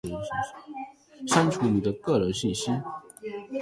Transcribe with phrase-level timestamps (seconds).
[1.27, 2.71] 删除您的个人信息；